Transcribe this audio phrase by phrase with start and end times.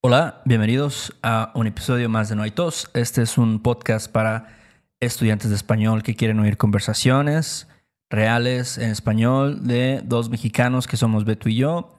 [0.00, 2.88] Hola, bienvenidos a un episodio más de No hay tos.
[2.94, 4.56] Este es un podcast para
[5.00, 7.66] estudiantes de español que quieren oír conversaciones
[8.08, 11.96] reales en español de dos mexicanos que somos Beto y yo.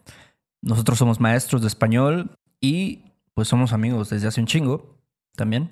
[0.62, 2.31] Nosotros somos maestros de español
[2.62, 4.97] y pues somos amigos desde hace un chingo
[5.36, 5.70] también.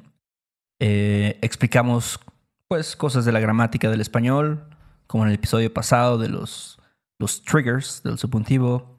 [0.80, 2.20] Eh, explicamos
[2.68, 4.68] pues cosas de la gramática del español,
[5.08, 6.78] como en el episodio pasado de los,
[7.20, 8.97] los triggers del subjuntivo.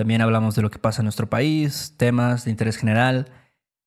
[0.00, 3.30] También hablamos de lo que pasa en nuestro país, temas de interés general,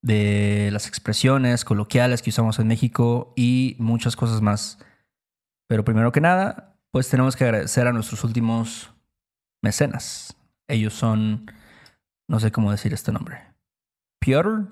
[0.00, 4.78] de las expresiones coloquiales que usamos en México y muchas cosas más.
[5.66, 8.94] Pero primero que nada, pues tenemos que agradecer a nuestros últimos
[9.60, 10.36] mecenas.
[10.68, 11.50] Ellos son,
[12.28, 13.52] no sé cómo decir este nombre.
[14.20, 14.68] Piotr,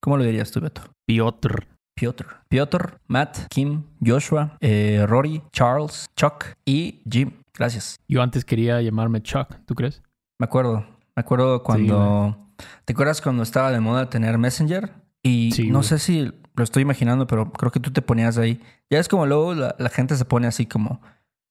[0.00, 0.80] ¿cómo lo dirías tú, Beto?
[1.06, 1.68] Piotr.
[1.94, 2.38] Piotr.
[2.48, 7.32] Piotr, Matt, Kim, Joshua, eh, Rory, Charles, Chuck y Jim.
[7.52, 7.96] Gracias.
[8.08, 10.02] Yo antes quería llamarme Chuck, ¿tú crees?
[10.38, 10.80] Me acuerdo.
[11.14, 12.36] Me acuerdo cuando.
[12.84, 14.92] ¿Te acuerdas cuando estaba de moda tener Messenger?
[15.22, 15.88] Y Sí, no güey.
[15.88, 18.60] sé si lo estoy imaginando, pero creo que tú te ponías ahí.
[18.90, 21.00] Ya es como luego la, la gente se pone así como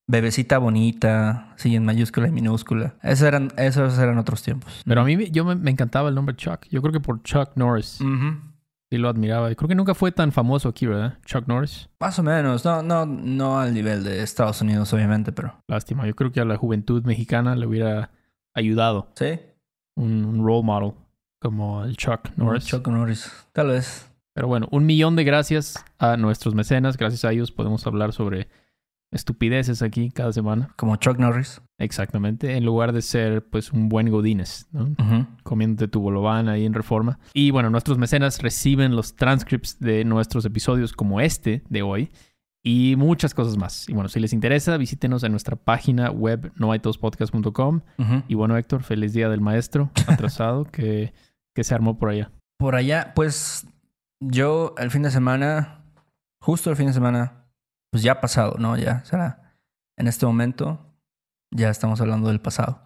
[0.08, 2.96] bebecita bonita, así en mayúscula y minúscula.
[3.04, 4.82] Esos eran, esos eran otros tiempos.
[4.86, 6.66] Pero a mí me- yo me, me encantaba el nombre Chuck.
[6.70, 8.00] Yo creo que por Chuck Norris.
[8.92, 9.52] Sí lo admiraba.
[9.52, 11.18] Y creo que nunca fue tan famoso aquí, ¿verdad?
[11.26, 11.90] Chuck Norris.
[12.00, 12.64] Más o menos.
[12.64, 15.56] No, no, no al nivel de Estados Unidos, obviamente, pero.
[15.68, 16.06] Lástima.
[16.06, 18.12] Yo creo que a la juventud mexicana le hubiera
[18.56, 19.40] ayudado Sí.
[19.96, 20.94] un, un role model
[21.40, 22.66] como el Chuck Norris.
[22.66, 23.32] Chuck Norris.
[23.54, 24.10] Tal vez.
[24.34, 26.98] Pero bueno, un millón de gracias a nuestros mecenas.
[26.98, 28.48] Gracias a ellos podemos hablar sobre
[29.12, 30.74] estupideces aquí cada semana.
[30.76, 31.62] Como Chuck Norris.
[31.78, 32.58] Exactamente.
[32.58, 34.96] En lugar de ser pues un buen godines, ¿no?
[35.44, 37.20] Comiéndote tu bolobán ahí en Reforma.
[37.34, 42.12] Y bueno, nuestros mecenas reciben los transcripts de nuestros episodios como este de hoy
[42.68, 43.88] y muchas cosas más.
[43.88, 47.82] Y bueno, si les interesa, visítenos en nuestra página web noaitospodcast.com.
[48.00, 48.24] Ujú.
[48.28, 51.14] Y bueno, Héctor, feliz día del maestro atrasado que,
[51.54, 52.32] que se armó por allá.
[52.58, 53.68] Por allá, pues
[54.20, 55.86] yo el fin de semana,
[56.42, 57.46] justo el fin de semana,
[57.92, 58.76] pues ya ha pasado, ¿no?
[58.78, 59.54] Ya será.
[59.96, 60.80] En este momento
[61.52, 62.82] ya estamos hablando del pasado.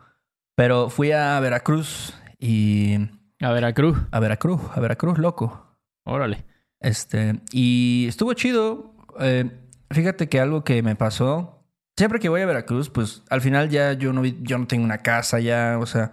[0.58, 2.96] Pero fui a Veracruz y
[3.42, 3.98] A Veracruz.
[4.12, 5.78] a Veracruz, a Veracruz, loco.
[6.06, 6.46] Órale.
[6.82, 8.94] Este, y estuvo chido.
[9.22, 11.64] Eh, fíjate que algo que me pasó,
[11.98, 15.00] siempre que voy a Veracruz, pues al final ya yo no, yo no tengo una
[15.00, 16.12] casa ya, o sea,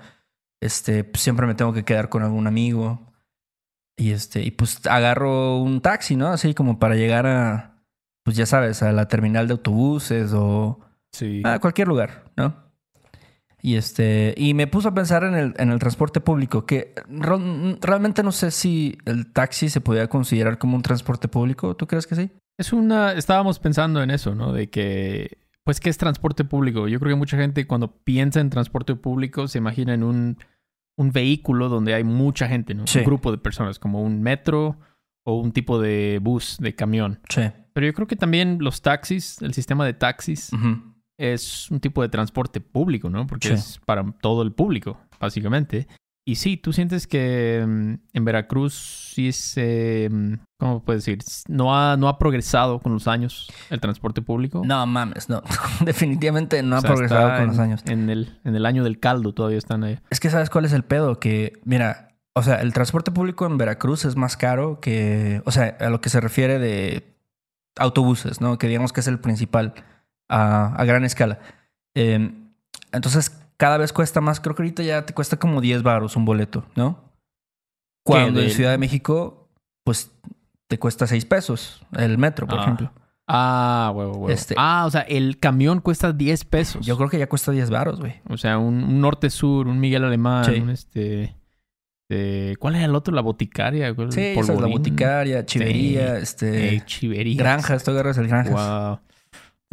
[0.60, 3.12] este, pues, siempre me tengo que quedar con algún amigo.
[3.98, 6.28] Y este, y pues agarro un taxi, ¿no?
[6.28, 7.82] Así como para llegar a,
[8.24, 10.80] pues ya sabes, a la terminal de autobuses o
[11.12, 11.40] Sí.
[11.44, 12.66] a cualquier lugar, ¿no?
[13.62, 18.22] Y este, y me puso a pensar en el, en el transporte público, que realmente
[18.22, 21.74] no sé si el taxi se podía considerar como un transporte público.
[21.74, 22.30] ¿Tú crees que sí?
[22.58, 23.12] Es una.
[23.12, 24.52] Estábamos pensando en eso, ¿no?
[24.52, 25.38] De que.
[25.64, 26.86] Pues, ¿qué es transporte público?
[26.86, 30.38] Yo creo que mucha gente cuando piensa en transporte público se imagina en un,
[30.96, 32.86] un vehículo donde hay mucha gente, ¿no?
[32.86, 33.00] Sí.
[33.00, 34.78] Un grupo de personas, como un metro
[35.24, 37.18] o un tipo de bus, de camión.
[37.28, 37.42] Sí.
[37.72, 40.50] Pero yo creo que también los taxis, el sistema de taxis,
[41.18, 43.26] es un tipo de transporte público, ¿no?
[43.26, 43.54] Porque Sí.
[43.54, 45.88] es para todo el público, básicamente.
[46.24, 48.74] Y sí, tú sientes que mm, en Veracruz
[49.14, 50.08] sí se...
[50.10, 51.22] mm, ¿Cómo puedes decir?
[51.48, 54.62] No ha, no ha progresado con los años el transporte público.
[54.64, 55.42] No mames, no.
[55.84, 57.82] Definitivamente no O ha progresado con los años.
[57.86, 59.98] En el, en el año del caldo todavía están ahí.
[60.08, 63.58] Es que sabes cuál es el pedo, que mira, o sea, el transporte público en
[63.58, 67.14] Veracruz es más caro que, o sea, a lo que se refiere de
[67.76, 68.56] autobuses, ¿no?
[68.56, 69.74] Que digamos que es el principal
[70.28, 71.38] a, a gran escala.
[71.94, 72.32] Eh,
[72.92, 76.24] entonces, cada vez cuesta más, creo que ahorita ya te cuesta como 10 baros un
[76.24, 77.04] boleto, ¿no?
[78.04, 79.48] Cuando en Ciudad de México,
[79.84, 80.12] pues
[80.68, 82.62] te cuesta 6 pesos el metro, por Ah.
[82.62, 82.92] ejemplo.
[83.28, 84.30] Ah, huevo, huevo.
[84.30, 86.86] Este- Ah, o sea, el camión cuesta 10 pesos.
[86.86, 88.14] Yo creo que ya cuesta 10 baros, güey.
[88.28, 90.60] O sea, un, un norte-sur, un Miguel Alemán, Sí.
[90.60, 91.34] un este...
[92.08, 93.12] eh, ¿Cuál era el otro?
[93.14, 93.92] La boticaria.
[93.94, 94.12] ¿Cuál?
[94.12, 96.76] Sí, esa es la boticaria, chivería, este...
[96.76, 97.36] Eh, chiverías.
[97.38, 98.52] Granjas, tú agarras el granjas.
[98.54, 99.00] Wow.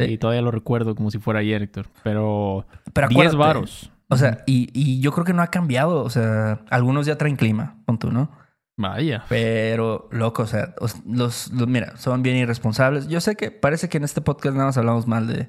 [0.00, 0.06] Sí.
[0.14, 1.86] Y todavía lo recuerdo como si fuera ayer, Héctor.
[2.02, 3.90] Pero Pero 10 acuérdate, varos.
[4.08, 6.02] O sea, y, y yo creo que no ha cambiado.
[6.02, 8.30] O sea, algunos ya traen clima, pon tú, ¿no?
[8.76, 9.24] Vaya.
[9.28, 13.06] Pero, loco, o sea, os- los, los- mira, son bien irresponsables.
[13.08, 15.48] Yo sé que parece que en este podcast nada más hablamos mal de,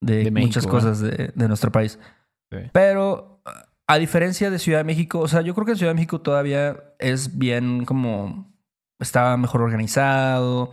[0.00, 1.98] de, De México, muchas cosas de, de nuestro país.
[2.50, 2.58] Sí.
[2.72, 3.42] Pero,
[3.86, 6.20] a diferencia de Ciudad de México, o sea, yo creo que en Ciudad de México
[6.20, 8.50] todavía es bien como...
[9.00, 10.70] Está mejor organizado.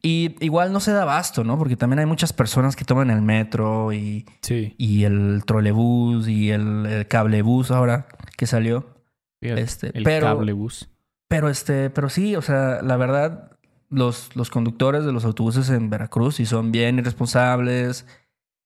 [0.00, 1.58] Y igual no se da abasto, ¿no?
[1.58, 4.74] Porque también hay muchas personas que toman el metro y, Sí.
[4.78, 8.06] y el trolebús y el, el cablebús ahora
[8.38, 8.86] que salió.
[9.42, 10.88] Fíjate, Este, el pero- cable bus.
[11.28, 13.50] Pero este, pero sí, o sea, la verdad,
[13.90, 18.06] los, los conductores de los autobuses en Veracruz sí son bien irresponsables.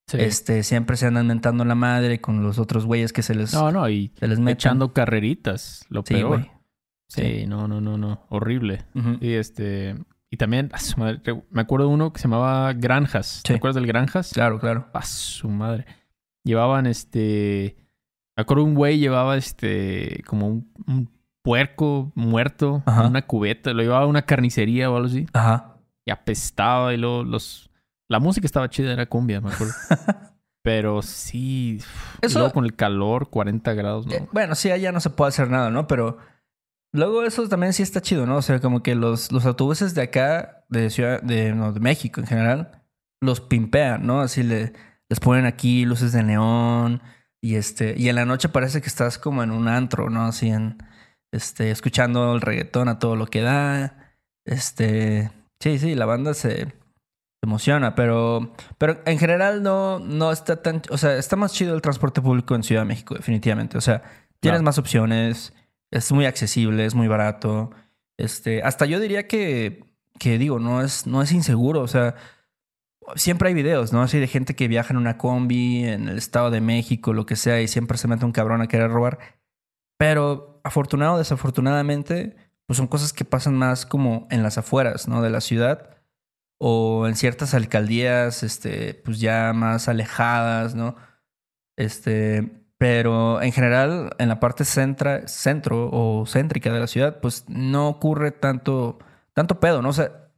[0.06, 0.18] Sí.
[0.20, 3.70] Este, siempre se andan mentando la madre con los otros güeyes que se les, No,
[3.70, 4.54] no, y se les meten.
[4.54, 5.86] echando carreritas.
[5.88, 6.28] Lo Sí, peor.
[6.28, 6.50] güey.
[7.08, 8.26] Sí, no, no, no, no.
[8.28, 8.84] Horrible.
[9.20, 9.96] Y este.
[10.32, 11.20] Y también, a su madre,
[11.50, 13.40] me acuerdo de uno que se llamaba Granjas.
[13.44, 13.56] ¿Te Sí.
[13.56, 14.30] acuerdas del Granjas?
[14.32, 14.88] Claro, claro.
[14.92, 15.86] A su madre.
[16.44, 17.76] Llevaban este.
[18.36, 20.22] Me acuerdo un güey llevaba este.
[20.26, 21.10] como un, un
[21.50, 23.00] puerco muerto Ajá.
[23.02, 23.72] en una cubeta.
[23.72, 25.26] Lo llevaba a una carnicería o algo así.
[25.32, 25.76] Ajá.
[26.04, 27.70] Y apestaba y luego los.
[28.08, 29.72] La música estaba chida, era cumbia, me acuerdo.
[30.62, 31.80] Pero sí.
[32.22, 34.12] y Eso- luego con el calor, 40 grados, ¿no?
[34.12, 35.86] Eh, bueno, sí, allá no se puede hacer nada, ¿no?
[35.88, 36.18] Pero
[36.92, 38.36] luego eso también sí está chido, ¿no?
[38.36, 42.20] O sea, como que los, los autobuses de acá, de Ciudad, de, no, de México
[42.20, 42.82] en general,
[43.20, 44.20] los pimpean, ¿no?
[44.20, 44.72] Así le,
[45.08, 47.00] les ponen aquí luces de neón
[47.42, 50.24] y este, y en la noche parece que estás como en un antro, ¿no?
[50.26, 50.76] Así en,
[51.32, 54.14] este, escuchando el reggaetón a todo lo que da.
[54.44, 55.30] Este,
[55.60, 56.72] sí, sí, la banda se,
[57.42, 61.82] emociona, pero, pero en general no, no está tan, o sea, está más chido el
[61.82, 63.78] transporte público en Ciudad de México, definitivamente.
[63.78, 64.02] O sea,
[64.40, 65.54] tienes más opciones,
[65.90, 67.70] es muy accesible, es muy barato.
[68.18, 69.84] Este, hasta yo diría que,
[70.18, 71.80] que digo, no es, no es inseguro.
[71.80, 72.14] O sea,
[73.16, 74.02] siempre hay videos, ¿no?
[74.02, 77.36] Así de gente que viaja en una combi, en el Estado de México, lo que
[77.36, 79.18] sea, y siempre se mete un cabrón a querer robar.
[80.00, 85.20] Pero afortunado o desafortunadamente, pues son cosas que pasan más como en las afueras, ¿no?
[85.20, 85.90] De la ciudad
[86.58, 90.96] o en ciertas alcaldías, este, pues ya más alejadas, ¿no?
[91.76, 97.86] Este, pero en general, en la parte centro o céntrica de la ciudad, pues no
[97.90, 98.98] ocurre tanto,
[99.34, 99.90] tanto pedo, ¿no?
[99.90, 100.30] O sea,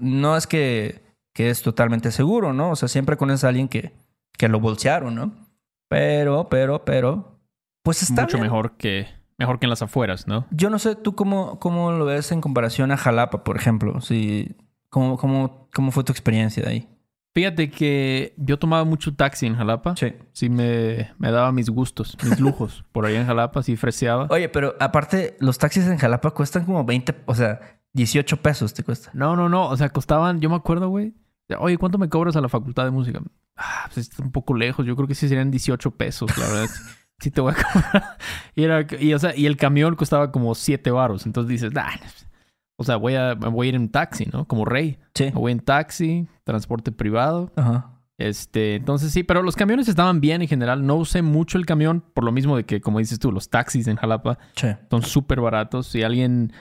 [0.00, 1.02] no es que,
[1.34, 2.70] que es totalmente seguro, ¿no?
[2.70, 3.92] O sea, siempre conoces a alguien que,
[4.38, 5.34] que lo bolsearon, ¿no?
[5.90, 7.39] Pero, pero, pero,
[7.82, 8.44] pues está Mucho bien.
[8.44, 9.06] mejor que,
[9.38, 10.46] mejor que en las afueras, ¿no?
[10.50, 14.00] Yo no sé tú cómo, cómo lo ves en comparación a Jalapa, por ejemplo.
[14.00, 14.56] Si,
[14.88, 16.88] ¿cómo, cómo, ¿Cómo fue tu experiencia de ahí?
[17.32, 19.94] Fíjate que yo tomaba mucho taxi en Jalapa.
[19.96, 20.12] Sí.
[20.32, 22.84] Sí, me, me daba mis gustos, mis lujos.
[22.90, 24.26] Por ahí en Jalapa, sí freseaba.
[24.30, 27.60] Oye, pero aparte, los taxis en Jalapa cuestan como 20, o sea,
[27.92, 29.10] 18 pesos te cuesta.
[29.14, 29.68] No, no, no.
[29.68, 31.14] O sea, costaban, yo me acuerdo, güey.
[31.58, 33.20] Oye, ¿cuánto me cobras a la facultad de música?
[33.56, 34.84] Ah, pues está un poco lejos.
[34.86, 36.68] Yo creo que sí serían 18 pesos, la verdad.
[37.20, 38.16] sí te voy a cobrar.
[38.54, 41.26] Y, era, y, o sea, y el camión costaba como 7 varos.
[41.26, 41.88] Entonces dices, nah,
[42.76, 44.46] o sea, voy a, voy a ir en taxi, ¿no?
[44.46, 44.98] Como rey.
[45.14, 45.24] Sí.
[45.26, 47.52] Me voy en taxi, transporte privado.
[47.56, 47.92] Ajá.
[48.18, 50.84] Este, entonces sí, pero los camiones estaban bien en general.
[50.86, 53.86] No usé mucho el camión por lo mismo de que, como dices tú, los taxis
[53.86, 54.68] en Jalapa Sí.
[54.90, 55.86] son súper baratos.
[55.86, 56.52] Si alguien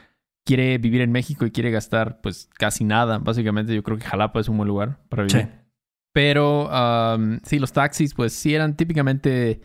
[0.46, 4.40] quiere vivir en México y quiere gastar, pues casi nada, básicamente yo creo que Jalapa
[4.40, 5.42] es un buen lugar para vivir.
[5.44, 5.48] Sí.
[6.14, 9.62] Pero um, sí, los taxis, pues sí eran típicamente,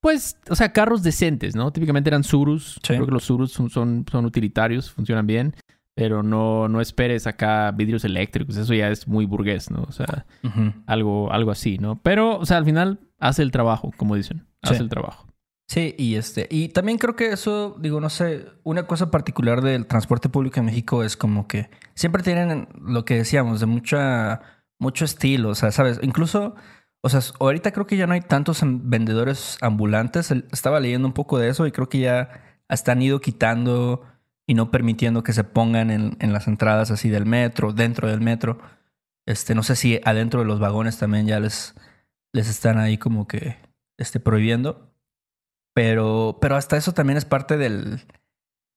[0.00, 1.72] pues, o sea, carros decentes, ¿no?
[1.72, 2.74] Típicamente eran Surus.
[2.82, 2.94] Sí.
[2.94, 5.54] Creo que los Surus son, son, son utilitarios, funcionan bien.
[5.94, 8.56] Pero no, no esperes acá vidrios eléctricos.
[8.58, 9.82] Eso ya es muy burgués, ¿no?
[9.88, 10.26] O sea,
[10.86, 11.98] algo, algo así, ¿no?
[12.02, 14.46] Pero, o sea, al final hace el trabajo, como dicen.
[14.60, 14.82] Hace Sí.
[14.82, 15.26] el trabajo.
[15.68, 19.86] Sí, y este, y también creo que eso, digo, no sé, una cosa particular del
[19.86, 24.42] transporte público en México es como que siempre tienen lo que decíamos, de mucha,
[24.78, 26.54] mucho estilo, o sea, sabes, incluso,
[27.06, 31.14] o sea, ahorita creo que ya no hay tantos am- vendedores ambulantes, estaba leyendo un
[31.14, 34.02] poco de eso y creo que ya hasta han ido quitando
[34.46, 38.20] y no permitiendo que se pongan en, en las entradas así del metro, dentro del
[38.20, 38.58] metro.
[39.26, 41.74] Este, no sé si adentro de los vagones también ya les,
[42.32, 43.56] les están ahí como que
[43.98, 44.92] este, prohibiendo.
[45.74, 48.00] Pero, pero hasta eso también es parte del,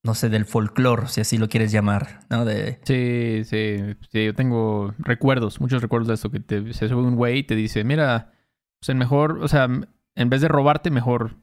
[0.03, 2.45] no sé, del folclore, si así lo quieres llamar, ¿no?
[2.45, 7.01] De, Sí, sí, sí, yo tengo recuerdos, muchos recuerdos de esto, que te, se sube
[7.01, 8.31] un güey y te dice, mira,
[8.79, 9.67] pues el mejor, o sea,
[10.15, 11.35] en vez de robarte, mejor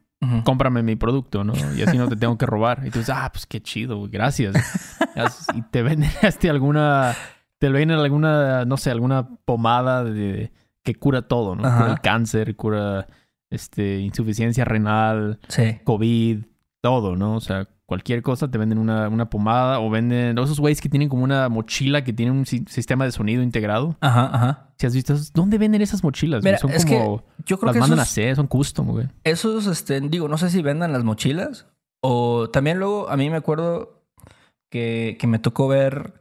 [0.45, 1.53] cómprame mi producto, ¿no?
[1.77, 2.83] Y así no te tengo que robar.
[2.85, 4.55] Y tú dices, ah, pues qué chido, gracias.
[5.55, 7.15] Y te venden este, alguna,
[7.59, 10.53] te venden alguna, no sé, alguna pomada de,
[10.83, 11.67] que cura todo, ¿no?
[11.67, 11.79] Ajá.
[11.79, 13.07] Cura el cáncer, cura
[13.49, 16.45] este, insuficiencia renal, sí, COVID,
[16.83, 17.37] todo, ¿no?
[17.37, 21.09] O sea, cualquier cosa te venden una, una pomada o venden esos güeyes que tienen
[21.09, 23.97] como una mochila que tiene un si- sistema de sonido integrado.
[24.01, 24.63] ajá, ajá.
[24.79, 26.43] Si has visto ¿dónde venden esas mochilas?
[26.45, 28.89] Mira, son es como, que yo creo las que mandan a esos, hacer, son custom,
[28.89, 29.09] güey.
[29.25, 31.67] esos, este, digo, no sé si vendan las mochilas
[32.03, 34.03] o también luego a mí me acuerdo
[34.71, 36.15] que, que me tocó ver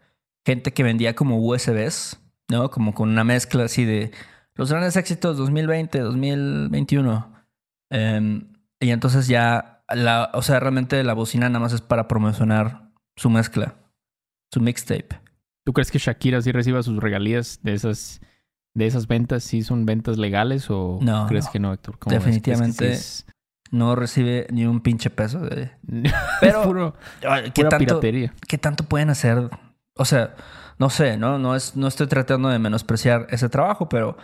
[0.46, 2.20] gente que vendía como USBs,
[2.50, 2.70] ¿no?
[2.70, 4.12] Como con una mezcla así de
[4.54, 7.34] los grandes éxitos 2020, 2021.
[7.92, 12.92] Em, y entonces ya, la, o sea, realmente la bocina nada más es para promocionar
[13.16, 13.76] su mezcla,
[14.54, 15.20] su mixtape.
[15.66, 18.22] ¿Tú crees que Shakira sí reciba sus regalías de esas,
[18.76, 19.44] de esas ventas?
[19.44, 21.52] ¿Sí son ventas legales o No, crees no.
[21.52, 21.98] que no, Héctor?
[22.00, 22.24] ¿Cómo ves?
[22.24, 23.00] ¿Crees que Definitivamente
[23.72, 25.72] No recibe ni un pinche peso de...
[26.42, 28.34] Pero- puro, ¿Qué pura tanto, piratería.
[28.48, 29.50] ¿Qué tanto pueden hacer?
[29.98, 30.36] O sea,
[30.78, 31.40] no sé, ¿no?
[31.40, 34.18] No, es, no estoy tratando de menospreciar ese trabajo, pero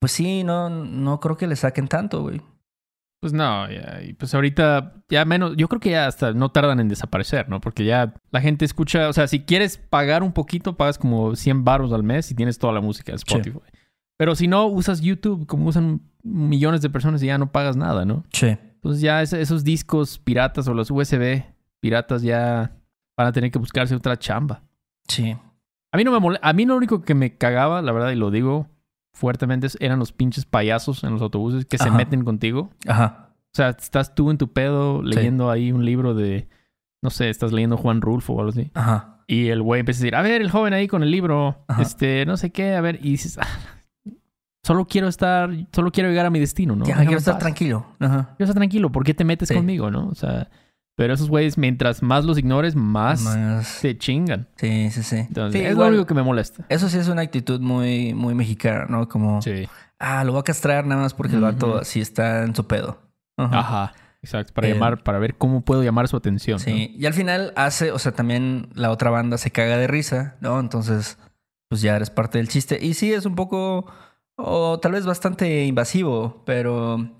[0.00, 2.40] pues sí, no, no creo que le saquen tanto, güey.
[3.20, 6.80] Pues no, ya, y pues ahorita ya menos, yo creo que ya hasta no tardan
[6.80, 7.60] en desaparecer, ¿no?
[7.60, 11.62] Porque ya la gente escucha, o sea, si quieres pagar un poquito, pagas como 100
[11.64, 13.58] baros al mes y tienes toda la música de Spotify.
[14.16, 18.06] Pero si no, usas YouTube como usan millones de personas y ya no pagas nada,
[18.06, 18.24] ¿no?
[18.32, 18.46] Sí.
[18.48, 21.44] Entonces ya es- esos discos piratas o los USB
[21.80, 22.72] piratas ya
[23.18, 24.62] van a tener que buscarse otra chamba.
[25.08, 25.36] Sí.
[25.92, 28.16] A mí no me mole- a mí lo único que me cagaba, la verdad, y
[28.16, 28.68] lo digo
[29.12, 32.70] fuertemente, eran los pinches payasos en los autobuses que se meten contigo.
[32.86, 33.30] Ajá.
[33.52, 35.08] O sea, estás tú en tu pedo Sí.
[35.14, 36.48] leyendo ahí un libro de,
[37.02, 38.70] no sé, estás leyendo Juan Rulfo o algo así.
[38.74, 39.16] Ajá.
[39.26, 41.82] Y el güey empieza a decir, a ver, el joven ahí con el libro, Ajá.
[41.82, 43.46] este, no sé qué, a ver, y dices, "Ah,
[44.62, 46.84] solo quiero estar, solo quiero llegar a mi destino, ¿no?
[46.84, 47.42] ya, quiero estar paz.
[47.42, 47.86] tranquilo.
[47.98, 48.34] Ajá.
[48.36, 49.54] Quiero estar tranquilo, ¿por qué te metes Sí.
[49.54, 50.08] conmigo, no?
[50.08, 50.48] O sea,
[51.00, 54.46] pero esos güeyes, mientras más los ignores, más Más- te chingan.
[54.56, 55.16] Sí, sí, sí.
[55.16, 56.66] Entonces, Sí, es igual, lo único que me molesta.
[56.68, 59.08] Eso sí es una actitud muy, muy mexicana, ¿no?
[59.08, 59.66] Como, Sí.
[59.98, 62.98] ah, lo voy a castrar nada más porque el vato así está en su pedo.
[63.38, 63.58] Ajá.
[63.60, 63.92] Ajá.
[64.22, 66.58] Exacto, para Eh, llamar, para ver cómo puedo llamar su atención.
[66.58, 66.64] ¿no?
[66.64, 70.36] Sí, y al final hace, o sea, también la otra banda se caga de risa,
[70.42, 70.60] ¿no?
[70.60, 71.16] Entonces,
[71.70, 72.78] pues ya eres parte del chiste.
[72.78, 73.86] Y sí, es un poco,
[74.36, 77.19] o tal vez bastante invasivo, pero,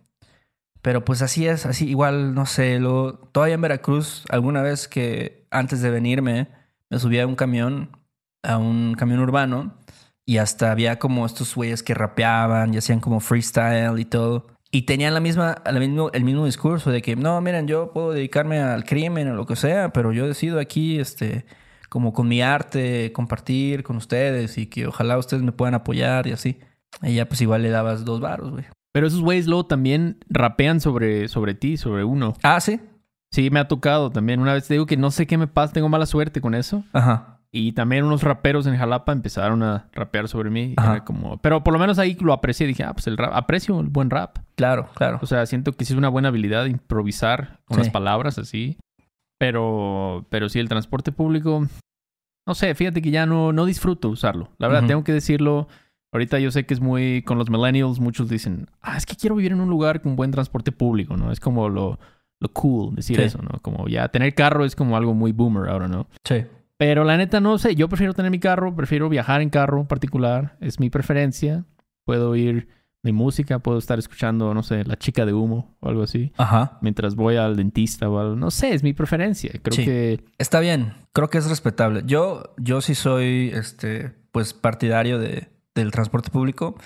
[0.83, 5.47] pero pues así es, así igual, no sé, lo, todavía en Veracruz, alguna vez que
[5.51, 6.49] antes de venirme,
[6.89, 7.97] me subí a un camión,
[8.43, 9.75] a un camión urbano,
[10.25, 14.47] y hasta había como estos güeyes que rapeaban y hacían como freestyle y todo.
[14.71, 18.61] Y tenían la misma, la el mismo discurso de que, no, miren, yo puedo dedicarme
[18.61, 21.47] al crimen o lo que sea, pero yo decido aquí, este,
[21.89, 26.33] como con mi arte, compartir con ustedes y que ojalá ustedes me puedan apoyar y
[26.33, 26.61] así.
[27.03, 28.65] Y ya pues igual le dabas dos varos, güey.
[28.93, 32.35] Pero esos güeyes luego también rapean sobre, sobre ti, sobre uno.
[32.43, 32.81] Ah, sí.
[33.33, 34.41] Sí, me ha tocado también.
[34.41, 36.83] Una vez te digo que no sé qué me pasa, tengo mala suerte con eso.
[36.93, 37.37] Ajá.
[37.53, 40.75] Y también unos raperos en Jalapa empezaron a rapear sobre mí.
[40.81, 41.39] era como...
[41.39, 42.67] Pero por lo menos ahí lo aprecié.
[42.67, 44.39] Dije, ah, pues el rap, aprecio el buen rap.
[44.57, 45.19] Claro, claro.
[45.23, 47.83] O sea, siento que sí es una buena habilidad improvisar con Sí.
[47.85, 48.77] las palabras así.
[49.39, 51.67] Pero, pero sí, el transporte público,
[52.47, 54.51] no sé, fíjate que ya no, no disfruto usarlo.
[54.59, 55.67] La verdad, tengo que decirlo.
[56.12, 59.37] Ahorita yo sé que es muy, con los millennials, muchos dicen, ah, es que quiero
[59.37, 61.31] vivir en un lugar con buen transporte público, ¿no?
[61.31, 61.99] Es como lo,
[62.40, 63.23] lo cool decir Sí.
[63.23, 63.61] eso, ¿no?
[63.62, 66.09] Como ya tener carro es como algo muy boomer ahora, ¿no?
[66.25, 66.45] Sí.
[66.76, 69.87] Pero la neta no sé, yo prefiero tener mi carro, prefiero viajar en carro en
[69.87, 71.64] particular, es mi preferencia.
[72.07, 72.69] Puedo oír
[73.02, 76.79] mi música, puedo estar escuchando, no sé, La Chica de Humo o algo así, Ajá.
[76.83, 78.35] mientras voy al dentista o algo.
[78.37, 79.52] No sé, es mi preferencia.
[79.62, 79.85] Creo Sí.
[79.85, 80.95] que Está bien.
[81.12, 82.02] Creo que es respetable.
[82.05, 86.77] Yo, yo sí soy, este, pues partidario de, del transporte público.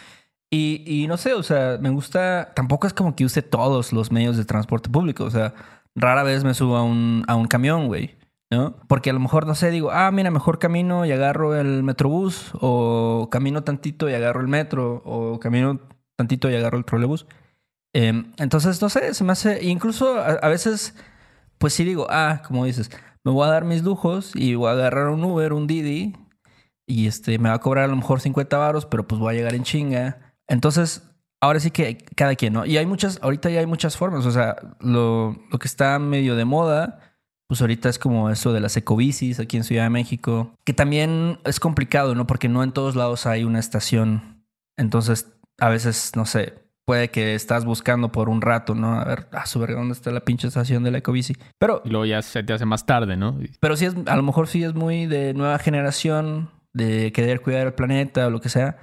[0.51, 2.53] Y, y no sé, o sea, me gusta.
[2.55, 5.25] Tampoco es como que use todos los medios de transporte público.
[5.25, 5.55] O sea,
[5.95, 8.17] rara vez me subo a un, a un camión, güey.
[8.51, 8.77] ¿No?
[8.89, 12.53] Porque a lo mejor, no sé, digo, ah, mira, mejor camino y agarro el metrobús.
[12.61, 15.03] O camino tantito y agarro el metro.
[15.05, 15.81] O camino
[16.17, 17.27] tantito y agarro el trolebús.
[17.93, 19.65] Em, entonces, no sé, se me hace.
[19.65, 20.95] Incluso a, a veces,
[21.59, 22.91] pues sí digo, ah, como dices,
[23.25, 26.15] me voy a dar mis lujos y voy a agarrar un Uber, un Didi.
[26.87, 29.37] Y este, me va a cobrar a lo mejor 50 varos, pero pues voy a
[29.37, 30.37] llegar en chinga.
[30.47, 31.03] Entonces,
[31.41, 32.67] ahora sí que cada quien, ¿no?
[32.67, 34.27] Y hay muchas, ahorita ya hay muchas formas.
[34.27, 37.01] O sea, lo, lo que está medio de moda,
[37.47, 40.55] pues ahorita es como eso de las ecobicis aquí en Ciudad de México.
[40.65, 42.27] Que también es complicado, ¿no?
[42.27, 44.45] Porque no en todos lados hay una estación.
[44.77, 48.99] Entonces, a veces, no sé, puede que estás buscando por un rato, ¿no?
[48.99, 51.35] A ver, ah, su verga, ¿dónde está la pinche estación de la ecobici?
[51.59, 53.39] Pero y luego ya se te hace más tarde, ¿no?
[53.61, 57.67] Pero sí es, a lo mejor sí es muy de nueva generación, de querer cuidar
[57.67, 58.77] el planeta o lo que sea.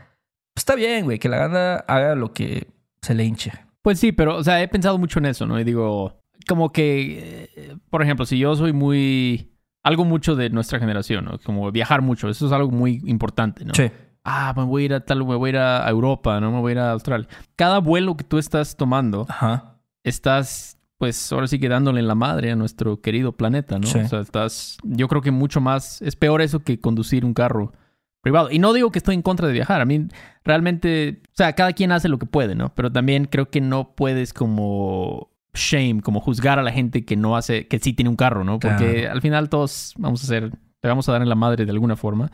[0.54, 2.68] Pues está bien, güey, que la banda haga lo que
[3.02, 3.52] se le hinche.
[3.84, 5.60] Pues sí, pero, o sea, he pensado mucho en eso, ¿no?
[5.60, 9.48] Y digo, como que, eh, por ejemplo, si yo soy muy...
[9.84, 11.40] Algo mucho de nuestra generación, ¿no?
[11.40, 13.74] Como viajar mucho, eso es algo muy importante, ¿no?
[13.74, 13.90] Sí.
[14.24, 16.60] ah, me voy a ir a tal, me voy a ir a Europa, no me
[16.60, 17.28] voy a ir a Australia.
[17.56, 19.80] Cada vuelo que tú estás tomando, Ajá.
[20.04, 23.88] estás, pues ahora sí que dándole en la madre a nuestro querido planeta, ¿no?
[23.88, 23.98] Sí.
[23.98, 27.74] O sea, estás, yo creo que mucho más, es peor eso que conducir un carro
[28.22, 28.50] privado.
[28.52, 30.08] Y no digo que estoy en contra de viajar, a mí
[30.44, 32.74] realmente, o sea, cada quien hace lo que puede, ¿no?
[32.76, 37.36] Pero también creo que no puedes como shame, como juzgar a la gente que no
[37.36, 38.60] hace, que sí tiene un carro, ¿no?
[38.60, 39.12] Porque Claro.
[39.14, 41.96] al final todos vamos a hacer, le vamos a dar en la madre de alguna
[41.96, 42.32] forma.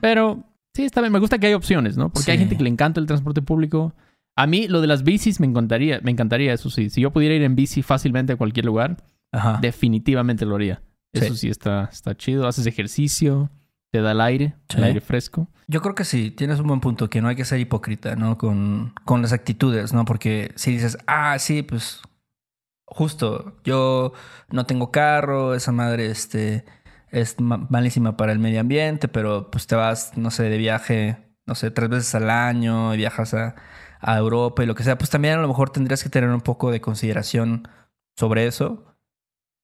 [0.00, 1.12] Pero sí, está bien.
[1.12, 2.10] Me gusta que hay opciones, ¿no?
[2.12, 3.94] Porque hay gente que le encanta el transporte público.
[4.36, 6.88] A mí lo de las bicis me encantaría, me encantaría, eso sí.
[6.88, 8.96] Si yo pudiera ir en bici fácilmente a cualquier lugar,
[9.32, 9.58] Ajá.
[9.60, 10.82] definitivamente lo haría.
[11.12, 11.40] Eso Sí.
[11.40, 12.46] sí está, está chido.
[12.46, 13.50] Haces ejercicio,
[13.92, 15.48] te da el aire, el aire fresco.
[15.68, 18.38] Yo creo que sí, tienes un buen punto, que no hay que ser hipócrita, ¿no?
[18.38, 20.06] Con, con las actitudes, ¿no?
[20.06, 22.00] Porque si dices, ah, sí, pues
[22.86, 24.14] justo, yo
[24.50, 26.64] no tengo carro, esa madre este,
[27.10, 31.18] es ma- malísima para el medio ambiente, pero pues te vas, no sé, de viaje,
[31.46, 33.56] no sé, tres veces al año, y viajas a,
[34.00, 36.40] a Europa y lo que sea, pues también a lo mejor tendrías que tener un
[36.40, 37.68] poco de consideración
[38.16, 38.86] sobre eso.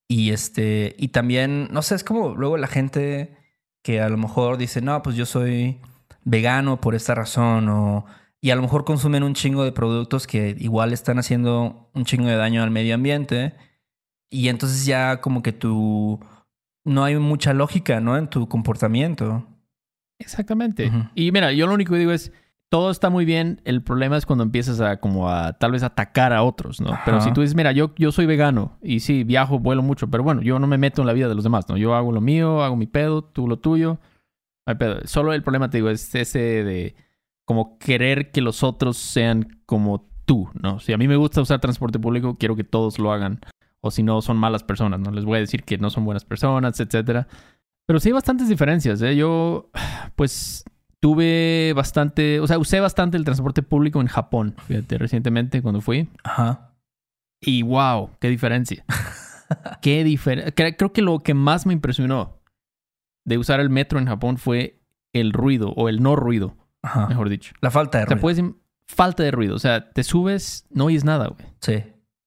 [0.06, 3.38] Y este, y también, no sé, es como luego la gente
[3.82, 5.80] que a lo mejor dice, no, pues yo soy
[6.25, 8.04] vegano por esta razón, o,
[8.40, 12.26] y a lo mejor consumen un chingo de productos que igual están haciendo un chingo
[12.26, 13.54] de daño al medio ambiente,
[14.30, 16.20] y entonces ya como que tú,
[16.85, 18.16] no hay mucha lógica, ¿no?
[18.16, 19.47] En tu comportamiento.
[20.18, 20.90] Exactamente.
[21.14, 22.32] Y mira, yo lo único que digo es,
[22.69, 23.61] todo está muy bien.
[23.65, 26.99] El problema es cuando empiezas a como a tal vez atacar a otros, ¿no?
[27.05, 30.23] Pero si tú dices, mira, yo, yo soy vegano y sí, viajo, vuelo mucho, pero
[30.23, 31.77] bueno, yo no me meto en la vida de los demás, ¿no?
[31.77, 33.99] Yo hago lo mío, hago mi pedo, tú lo tuyo.
[34.67, 35.01] No hay pedo.
[35.05, 36.95] Solo el problema, te digo, es ese de
[37.45, 40.79] como querer que los otros sean como tú, ¿no?
[40.79, 43.41] Si a mí me gusta usar transporte público, quiero que todos lo hagan.
[43.81, 45.11] O si no, son malas personas, ¿no?
[45.11, 47.29] Les voy a decir que no son buenas personas, etcétera.
[47.87, 49.17] Pero sí hay bastantes diferencias, ¿eh?
[49.17, 49.71] Yo,
[50.17, 50.65] pues,
[51.00, 56.09] tuve bastante, o sea, usé bastante el transporte público en Japón, fíjate, recientemente cuando fui.
[56.25, 56.75] Ajá.
[57.40, 58.85] Y wow, qué diferencia.
[59.83, 60.52] qué diferencia.
[60.52, 62.40] Creo que lo que más me impresionó
[63.25, 64.81] de usar el metro en Japón fue
[65.12, 67.07] el ruido o el no ruido, Ajá.
[67.09, 67.55] mejor dicho.
[67.61, 68.23] La falta de O sea, ruido.
[68.23, 68.43] puedes
[68.88, 69.55] falta de ruido.
[69.55, 71.47] O sea, te subes, no oyes nada, güey.
[71.61, 71.85] Sí.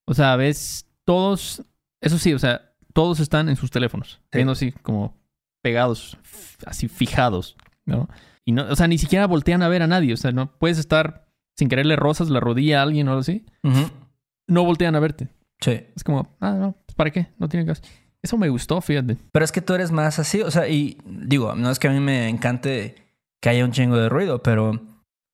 [0.07, 1.63] O sea, ves todos,
[2.01, 4.29] eso sí, o sea, todos están en sus teléfonos, Sí.
[4.37, 5.17] viendo así como
[5.61, 6.17] pegados,
[6.65, 8.07] así fijados, ¿no?
[8.45, 10.77] Y no, o sea, ni siquiera voltean a ver a nadie, o sea, no puedes
[10.79, 13.45] estar sin quererle rozas la rodilla a alguien o algo así,
[14.47, 15.27] no voltean a verte.
[15.59, 15.85] Sí.
[15.95, 17.27] Es como, ah, no, pues, ¿para qué?
[17.37, 17.83] No tiene caso.
[18.23, 19.17] Eso me gustó, fíjate.
[19.31, 21.91] Pero es que tú eres más así, o sea, y digo, no es que a
[21.91, 22.95] mí me encante
[23.41, 24.79] que haya un chingo de ruido, pero,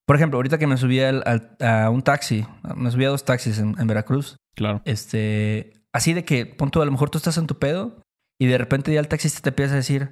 [0.06, 2.46] por ejemplo, ahorita que me subí al- al- a un taxi,
[2.76, 4.82] me subí a dos taxis en, en Veracruz, Claro.
[4.86, 8.02] este, así de que, punto, a lo mejor tú estás en tu pedo
[8.40, 10.12] y de repente ya el taxista te empieza a decir,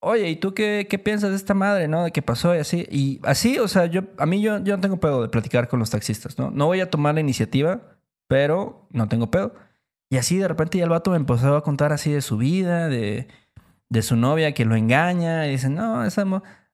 [0.00, 2.04] oye, ¿y tú qué, qué piensas de esta madre, no?
[2.04, 2.86] De qué pasó y así.
[2.90, 5.78] Y así, o sea, yo, a mí yo, yo no tengo pedo de platicar con
[5.78, 6.50] los taxistas, ¿no?
[6.50, 9.54] No voy a tomar la iniciativa, pero no tengo pedo.
[10.10, 12.88] Y así de repente ya el vato me empezó a contar así de su vida,
[12.88, 13.28] de,
[13.88, 15.46] de su novia que lo engaña.
[15.46, 16.24] Y dice, no, esa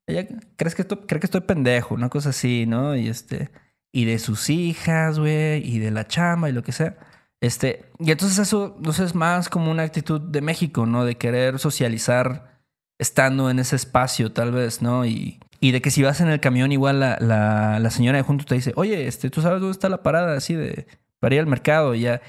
[0.06, 2.96] ella crees que estoy, cree que estoy pendejo, una cosa así, ¿no?
[2.96, 3.50] Y este,
[3.92, 6.96] y de sus hijas, güey, y de la chamba y lo que sea.
[7.40, 11.04] Este, y entonces eso, sé, es más como una actitud de México, ¿no?
[11.04, 12.55] De querer socializar
[12.98, 15.04] estando en ese espacio, tal vez, ¿no?
[15.06, 18.24] Y, y de que si vas en el camión, igual la, la, la señora de
[18.24, 20.86] junto te dice, oye, este, ¿tú sabes dónde está la parada así de
[21.18, 21.94] para ir al mercado?
[21.94, 22.20] Y ya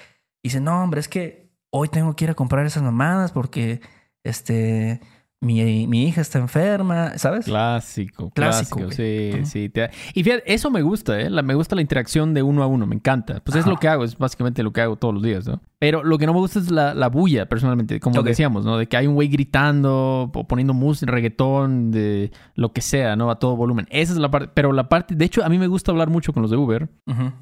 [0.41, 3.81] y dice, no, hombre, es que hoy tengo que ir a comprar esas mamadas porque
[4.23, 5.01] este
[5.39, 7.45] mi, mi hija está enferma, ¿sabes?
[7.45, 8.91] Clásico, Clásico, clásico.
[8.91, 9.69] sí, sí.
[9.69, 11.29] te- Y fíjate, eso me gusta, ¿eh?
[11.29, 13.39] La- me gusta la interacción de uno a uno, me encanta.
[13.43, 15.61] Pues es lo que hago, es básicamente lo que hago todos los días, ¿no?
[15.79, 18.77] Pero lo que no me gusta es la, la bulla, personalmente, como decíamos, ¿no?
[18.79, 23.29] De que hay un güey gritando o poniendo música, reggaetón, de lo que sea, ¿no?
[23.29, 23.85] A todo volumen.
[23.91, 24.49] Esa es la parte.
[24.55, 26.89] Pero la parte, de hecho, a mí me gusta hablar mucho con los de Uber.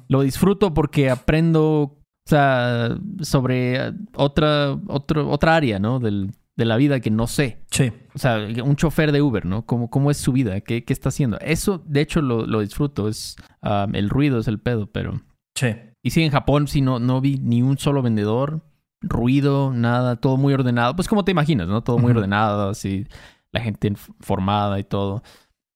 [0.08, 2.90] Lo disfruto porque aprendo, o sea,
[3.22, 5.98] sobre otra, otro, otra área, ¿no?
[5.98, 7.62] Del, de la vida que no sé.
[7.70, 7.92] Sí.
[8.14, 9.66] O sea, un chofer de Uber, ¿no?
[9.66, 10.60] ¿Cómo, cómo es su vida?
[10.62, 11.38] ¿Qué, qué está haciendo?
[11.40, 13.08] Eso, de hecho, lo, lo disfruto.
[13.08, 15.20] Es, um, el ruido es el pedo, pero...
[15.54, 15.68] Sí.
[16.02, 18.62] Y sí, en Japón sí no, no vi ni un solo vendedor,
[19.02, 20.96] ruido, nada, todo muy ordenado.
[20.96, 21.82] Pues como te imaginas, ¿no?
[21.82, 23.06] Todo muy ordenado, así,
[23.52, 25.22] la gente formada y todo.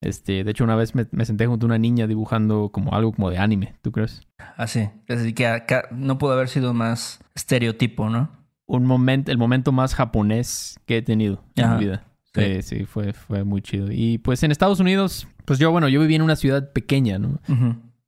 [0.02, 3.12] Este, de hecho, una vez me, me senté junto a una niña dibujando como algo
[3.12, 4.22] como de anime, ¿tú crees?
[4.56, 4.88] Así.
[5.06, 8.30] Es decir, que acá no pudo haber sido más estereotipo, ¿no?
[8.72, 12.04] Un momento, el momento más japonés que he tenido en mi vida.
[12.32, 13.88] Sí, sí, fue, fue muy chido.
[13.90, 17.40] Y pues en Estados Unidos, pues yo, bueno, yo viví en una ciudad pequeña, ¿no?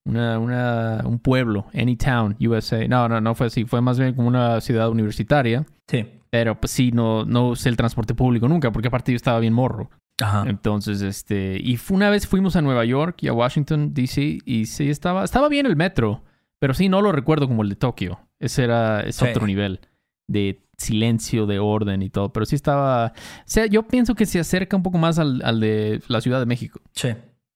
[0.05, 2.87] Una, una, un pueblo, Anytown, USA.
[2.87, 3.64] No, no, no fue así.
[3.64, 5.64] Fue más bien como una ciudad universitaria.
[5.88, 6.07] Sí.
[6.31, 9.53] Pero pues sí, no, no usé el transporte público nunca, porque aparte yo estaba bien
[9.53, 9.90] morro.
[10.20, 10.44] Ajá.
[10.46, 14.38] Entonces, este, y una vez fuimos a Nueva York y a Washington, D.C.
[14.44, 16.22] y sí estaba, estaba bien el metro,
[16.61, 18.20] pero sí no lo recuerdo como el de Tokio.
[18.38, 19.25] Ese era, es Sí.
[19.29, 19.81] otro nivel
[20.26, 24.40] de silencio, de orden y todo, pero sí estaba, o sea, yo pienso que se
[24.40, 26.80] acerca un poco más al, al de la Ciudad de México.
[26.92, 27.08] Sí.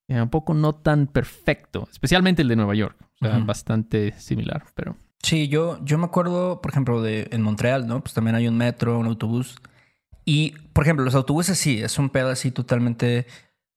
[0.09, 2.97] Eh, Un poco no tan perfecto, especialmente el de Nueva York.
[3.21, 7.89] O sea, bastante similar, pero Sí, yo, yo me acuerdo, por ejemplo, de en Montreal,
[7.89, 8.01] ¿no?
[8.01, 9.57] Pues también hay un metro, un autobús.
[10.25, 13.27] Y, por ejemplo, los autobuses sí, es un pedo así totalmente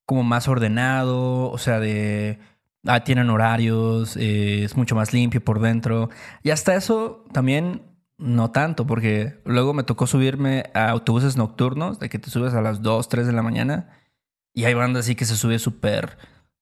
[0.06, 2.38] como más ordenado, o sea, de...
[2.86, 6.10] Ah, tienen horarios, eh, es mucho más limpio por dentro.
[6.44, 7.82] Y hasta eso también
[8.20, 12.62] no tanto, porque luego me tocó subirme a autobuses nocturnos, de que te subes a
[12.62, 13.98] las 2, 3 de la mañana,
[14.54, 16.18] y hay banda así que se sube súper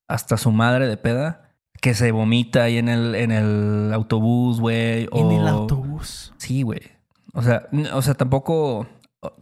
[0.08, 5.10] hasta su madre de peda, que se vomita ahí en el, en el autobús, güey.
[5.12, 6.34] en el o- autobús.
[6.38, 6.80] Sí, güey.
[7.34, 8.88] O sea, o sea, tampoco,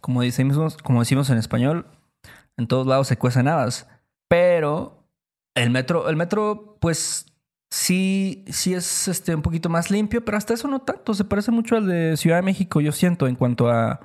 [0.02, 1.86] como decimos, como decimos en español,
[2.58, 3.88] en todos lados se cuecen habas.
[4.28, 5.06] Pero
[5.56, 7.26] el metro, el metro, pues,
[7.76, 11.14] sí, sí es este, un poquito más limpio, pero hasta eso no tanto.
[11.14, 14.00] Se parece mucho al de Ciudad de México, yo siento, en cuanto a,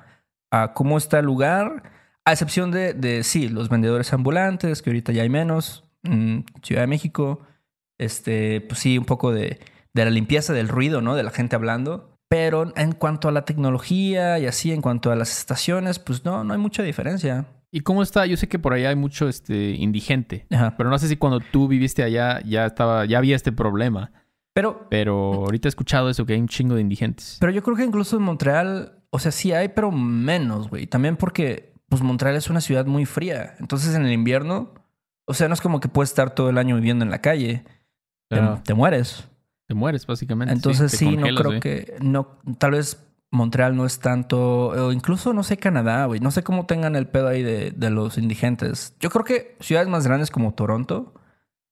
[0.51, 1.83] a cómo está el lugar.
[2.25, 5.85] A excepción de, de, sí, los vendedores ambulantes, que ahorita ya hay menos.
[6.03, 7.41] Mm, Ciudad de México,
[7.97, 9.59] este, pues sí, un poco de,
[9.93, 11.15] de la limpieza del ruido, ¿no?
[11.15, 12.17] De la gente hablando.
[12.29, 16.43] Pero en cuanto a la tecnología y así, en cuanto a las estaciones, pues no,
[16.43, 17.45] no hay mucha diferencia.
[17.71, 18.25] ¿Y cómo está?
[18.25, 20.75] Yo sé que por allá hay mucho este indigente, Ajá.
[20.77, 24.11] pero no sé si cuando tú viviste allá ya estaba, ya había este problema.
[24.53, 27.37] Pero, Pero ahorita he escuchado eso, que hay un chingo de indigentes.
[27.39, 30.87] pero yo creo que incluso en Montreal, o sea, sí hay, pero menos, güey.
[30.87, 33.55] También porque, pues Montreal es una ciudad muy fría.
[33.59, 34.73] Entonces en el invierno,
[35.25, 37.63] o sea, no es como que puedes estar todo el año viviendo en la calle.
[38.29, 38.61] Te- Claro.
[38.65, 39.29] te mueres.
[39.67, 40.53] Te mueres, básicamente.
[40.53, 45.43] Entonces sí, no creo que no tal vez Montreal no es tanto o incluso no
[45.43, 48.95] sé Canadá, güey, no sé cómo tengan el pedo ahí de, de los indigentes.
[48.99, 51.13] Yo creo que ciudades más grandes como Toronto,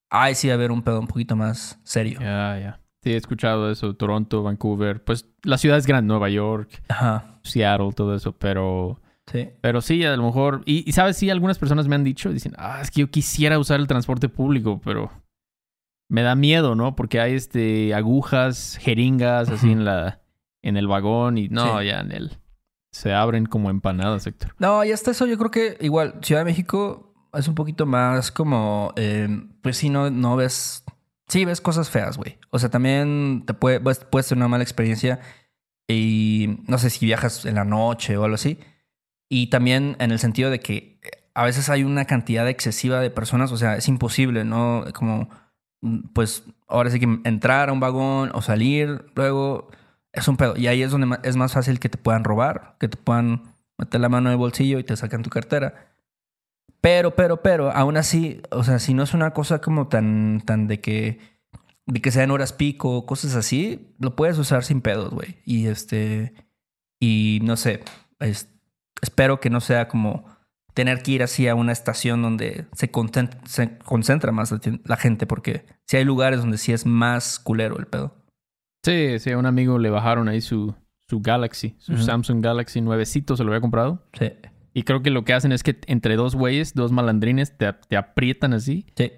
[0.10, 2.20] ahí sí va a haber un pedo un poquito más serio.
[2.22, 2.80] Ya, ya.
[3.04, 3.96] Sí, he escuchado eso.
[3.96, 5.04] Toronto, Vancouver.
[5.04, 6.08] Pues la ciudad es grande.
[6.08, 8.34] Nueva York, Ajá, Seattle, todo eso.
[8.34, 9.50] Pero, sí.
[9.62, 10.64] pero sí, a lo mejor...
[10.66, 13.58] Y, y sabes, sí, algunas personas me han dicho, dicen, ah, es que yo quisiera
[13.58, 15.12] usar el transporte público, pero
[16.10, 16.96] me da miedo, ¿no?
[16.96, 20.22] Porque hay este agujas, jeringas, así en la
[20.62, 21.86] en el vagón y no, Sí.
[21.88, 22.38] ya en el...
[22.92, 24.56] Se abren como empanadas, Héctor.
[24.58, 28.32] No, y hasta eso yo creo que igual Ciudad de México es un poquito más
[28.32, 29.28] como, eh,
[29.62, 30.84] pues sí, no, no ves,
[31.28, 32.40] sí ves cosas feas, güey.
[32.50, 35.20] O sea, también te puede, puedes, puedes tener una mala experiencia
[35.88, 38.60] y no sé si viajas en la noche o algo así.
[39.30, 41.00] Y también en el sentido de que
[41.36, 44.84] a veces hay una cantidad excesiva de personas, o sea, es imposible, ¿no?
[44.96, 45.30] Como,
[45.82, 49.70] mm, pues ahora sí que entrar a un vagón o salir, luego
[50.14, 50.56] es un pedo.
[50.58, 54.02] Y ahí es donde es más fácil que te puedan robar, que te puedan meter
[54.02, 55.94] la mano en el bolsillo y te sacan tu cartera.
[56.82, 60.68] Pero, pero, pero, aún así, o sea, si no es una cosa como tan, tan
[60.68, 61.20] de que,
[61.86, 65.40] de que sean horas pico, cosas así, lo puedes usar sin pedos, güey.
[65.46, 66.34] Y este,
[67.00, 67.84] y no sé,
[68.20, 68.48] es-
[69.02, 70.26] espero que no sea como
[70.74, 74.54] tener que ir así a una estación donde se, concent- se concentra más
[74.86, 78.19] la, gente, porque si hay lugares donde sí es más culero el pedo.
[78.90, 80.74] Sí, sí, a un amigo le bajaron ahí su,
[81.08, 81.98] su Galaxy, su.
[81.98, 84.04] Samsung Galaxy nuevecito, se lo había comprado.
[84.18, 84.32] Sí,
[84.74, 87.98] Y creo que lo que hacen es que entre dos güeyes, dos malandrines, te, te
[87.98, 89.12] aprietan así sí,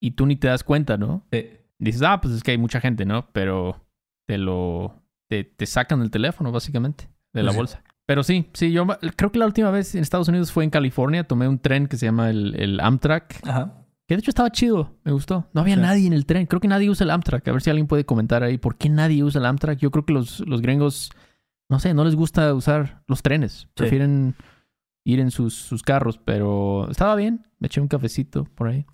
[0.00, 1.26] y tú ni te das cuenta, ¿no?
[1.32, 1.46] sí.
[1.80, 3.28] Dices, ah, pues es que hay mucha gente, ¿no?
[3.32, 3.86] Pero
[4.26, 5.00] te lo...
[5.28, 7.58] Te, te sacan el teléfono, básicamente, de la Pues sí.
[7.58, 7.84] bolsa.
[8.04, 11.22] Pero sí, sí, yo creo que la última vez en Estados Unidos fue en California.
[11.22, 13.38] Tomé un tren que se llama el, el Amtrak.
[13.46, 13.74] Ajá.
[14.08, 15.46] Que de hecho estaba chido, me gustó.
[15.52, 15.80] No había Sí.
[15.82, 16.46] nadie en el tren.
[16.46, 17.46] Creo que nadie usa el Amtrak.
[17.46, 19.78] A ver si alguien puede comentar ahí por qué nadie usa el Amtrak.
[19.78, 21.10] Yo creo que los, los gringos,
[21.68, 23.68] no sé, no les gusta usar los trenes.
[23.74, 24.34] Prefieren
[25.04, 27.46] ir en sus, sus carros, pero estaba bien.
[27.58, 28.86] Me eché un cafecito por ahí.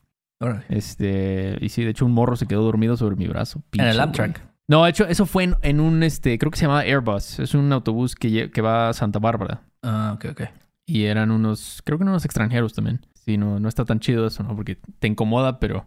[0.69, 3.63] Este, y sí, de hecho un morro se quedó dormido sobre mi brazo.
[3.73, 4.39] En el Amtrak.
[4.39, 4.55] güey.
[4.67, 7.39] No, de hecho, eso fue en, en un, este, creo que se llamaba Airbus.
[7.39, 9.63] Es un autobús que, que va a Santa Bárbara.
[9.83, 10.43] Ah, ok, ok.
[10.87, 13.01] Y eran unos, creo que eran unos extranjeros también.
[13.25, 14.55] Sí, no, no está tan chido eso, ¿no?
[14.55, 15.87] Porque te incomoda, pero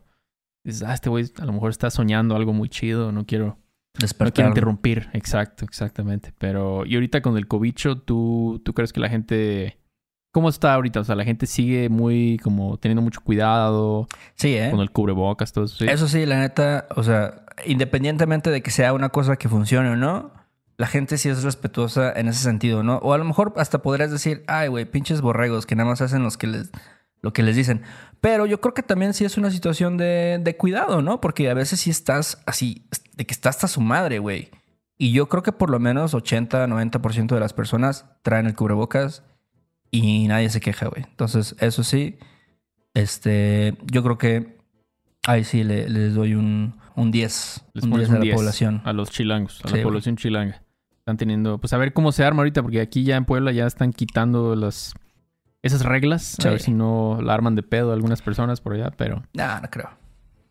[0.63, 3.57] dices, ah, este güey a lo mejor está soñando algo muy chido, no quiero,
[3.99, 5.09] no quiero interrumpir.
[5.13, 6.33] Exacto, exactamente.
[6.39, 9.77] Pero, y ahorita con el cobicho, ¿tú, ¿tú crees que la gente...
[10.31, 10.99] ¿Cómo está ahorita?
[10.99, 14.69] O sea, la gente sigue muy como teniendo mucho cuidado Sí, ¿eh?
[14.69, 15.77] con el cubrebocas, todo eso.
[15.77, 15.85] ¿sí?
[15.87, 19.95] Eso sí, la neta, o sea, independientemente de que sea una cosa que funcione o
[19.95, 20.31] no,
[20.77, 22.97] la gente sí es respetuosa en ese sentido, ¿no?
[22.97, 26.21] O a lo mejor hasta podrías decir, ay, güey, pinches borregos que nada más hacen
[26.21, 26.71] los que les,
[27.21, 27.81] lo que les dicen.
[28.21, 31.21] Pero yo creo que también sí es una situación de, de cuidado, ¿no?
[31.21, 34.49] Porque a veces sí estás así, de que está hasta su madre, güey.
[34.97, 39.23] Y yo creo que por lo menos 80, 90% de las personas traen el cubrebocas
[39.91, 41.03] y nadie se queja, güey.
[41.07, 42.17] Entonces, eso sí,
[42.93, 44.57] este, yo creo que
[45.27, 47.63] ahí sí le- les doy un, un 10.
[47.73, 48.81] Les un pones 10 a la 10 población.
[48.85, 50.63] A los chilangos, a Sí, la población chilanga.
[50.99, 53.65] Están teniendo, pues a ver cómo se arma ahorita, porque aquí ya en Puebla ya
[53.65, 54.93] están quitando las
[55.67, 56.37] esas reglas.
[56.45, 56.65] A ver Sí.
[56.65, 59.23] si no la arman de pedo algunas personas por allá, pero.
[59.33, 59.89] No, no creo.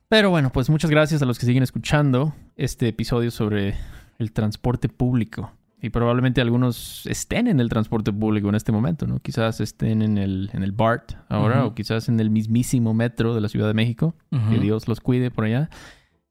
[0.09, 3.75] Pero bueno, pues muchas gracias a los que siguen escuchando este episodio sobre
[4.19, 5.53] el transporte público.
[5.83, 9.19] Y probablemente algunos estén en el transporte público en este momento, ¿no?
[9.19, 11.67] Quizás estén en el, en el BART ahora, Ujú.
[11.69, 14.15] o quizás en el mismísimo metro de la Ciudad de México.
[14.31, 14.61] Que Ujú.
[14.61, 15.69] Dios los cuide por allá.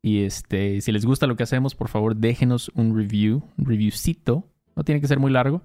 [0.02, 4.48] Y este, si les gusta lo que hacemos, por favor, déjenos un review, un reviewcito.
[4.76, 5.62] No tiene que ser muy largo.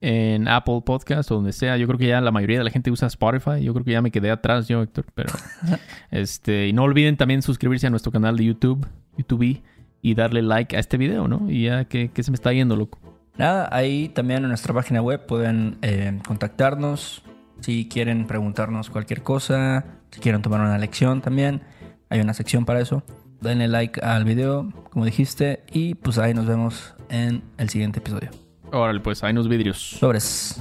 [0.00, 1.76] En Apple Podcast o donde sea.
[1.76, 3.62] Yo creo que ya la mayoría de la gente usa Spotify.
[3.62, 5.06] Yo creo que ya me quedé atrás yo, Héctor.
[5.14, 5.32] Pero
[6.10, 9.60] este, y no olviden también suscribirse a nuestro canal de YouTube, YouTube,
[10.00, 11.50] y darle like a este video, ¿no?
[11.50, 12.98] Y ya que, que se me está yendo, loco.
[13.36, 17.22] Nada, ahí también en nuestra página web pueden eh, contactarnos
[17.60, 21.62] si quieren preguntarnos cualquier cosa, si quieren tomar una lección también.
[22.08, 23.02] Hay una sección para eso.
[23.40, 28.30] denle like al video, como dijiste, y pues ahí nos vemos en el siguiente episodio.
[28.72, 29.78] Órale, pues hay unos vidrios.
[29.78, 30.60] Sobres.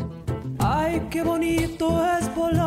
[0.59, 2.66] Ay, qué bonito es volar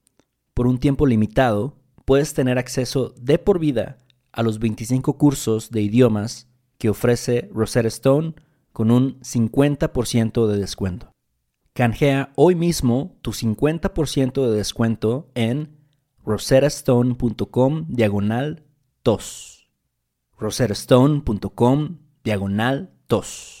[0.53, 3.97] Por un tiempo limitado, puedes tener acceso de por vida
[4.31, 8.33] a los 25 cursos de idiomas que ofrece Rosetta Stone
[8.73, 11.11] con un 50% de descuento.
[11.73, 15.77] Canjea hoy mismo tu 50% de descuento en
[16.25, 18.63] rosettastone.com diagonal
[19.03, 19.69] tos.
[20.37, 23.60] rosettastone.com diagonal tos.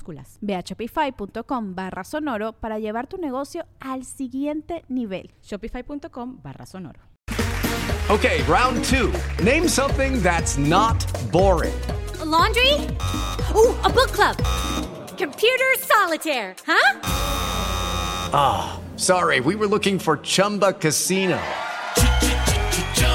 [0.41, 5.31] Ve a shopify.com barra sonoro para llevar tu negocio al siguiente nivel.
[5.41, 6.99] Shopify.com barra sonoro.
[8.09, 9.13] Okay, round two.
[9.43, 11.73] Name something that's not boring.
[12.19, 12.73] A laundry?
[13.55, 14.35] Ooh, a book club.
[15.17, 16.99] Computer solitaire, huh?
[19.01, 21.39] Sorry, we were looking for Chumba Casino.